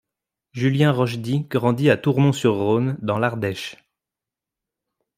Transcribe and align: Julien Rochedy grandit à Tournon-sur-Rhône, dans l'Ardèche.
Julien 0.53 0.91
Rochedy 0.91 1.41
grandit 1.41 1.91
à 1.91 1.95
Tournon-sur-Rhône, 1.95 2.97
dans 3.03 3.19
l'Ardèche. 3.19 3.75